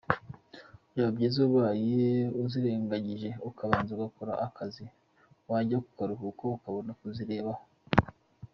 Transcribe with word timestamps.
Byaba 0.89 1.11
byiza 1.15 1.37
ubaye 1.47 2.03
uzirengagije 2.41 3.29
ukabanza 3.49 3.89
ugakora 3.93 4.33
akazi 4.47 4.85
wajya 5.49 5.77
mu 5.83 5.89
karuhuko 5.97 6.43
ukabona 6.57 6.91
kuzirebaho. 6.99 7.63